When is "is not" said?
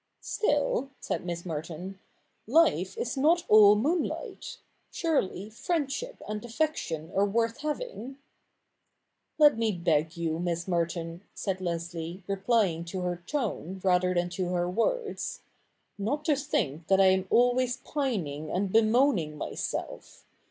2.97-3.43